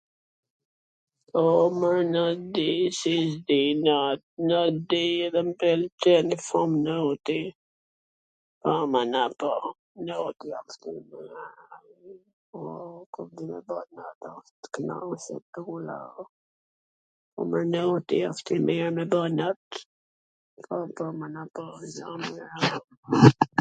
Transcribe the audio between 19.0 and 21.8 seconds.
bw not, po po, mana, po.